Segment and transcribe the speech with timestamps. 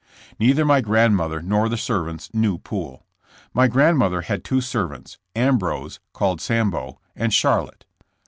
[0.39, 3.05] Neither my grand mother nor the servants knew Poole.
[3.53, 7.85] My grand mother had two servants, Ambrose, called "Sambo," and Charlotte.